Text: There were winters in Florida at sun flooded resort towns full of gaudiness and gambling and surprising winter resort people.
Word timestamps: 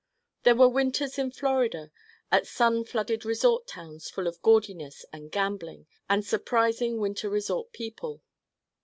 There 0.41 0.55
were 0.55 0.67
winters 0.67 1.19
in 1.19 1.29
Florida 1.29 1.91
at 2.31 2.47
sun 2.47 2.85
flooded 2.85 3.23
resort 3.23 3.67
towns 3.67 4.09
full 4.09 4.25
of 4.25 4.41
gaudiness 4.41 5.05
and 5.13 5.29
gambling 5.31 5.85
and 6.09 6.25
surprising 6.25 6.97
winter 6.97 7.29
resort 7.29 7.71
people. 7.71 8.23